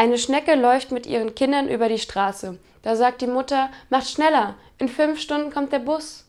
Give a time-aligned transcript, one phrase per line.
[0.00, 2.58] Eine Schnecke läuft mit ihren Kindern über die Straße.
[2.80, 6.24] Da sagt die Mutter, macht schneller, in fünf Stunden kommt der Bus.